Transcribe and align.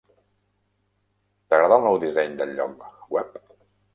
T'agrada 1.53 1.77
el 1.81 1.85
nou 1.89 1.99
disseny 2.05 2.35
del 2.41 2.57
lloc 2.61 2.89
web? 3.17 3.39